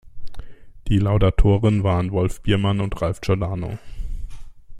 [0.87, 3.77] Die Laudatoren waren Wolf Biermann und Ralph Giordano.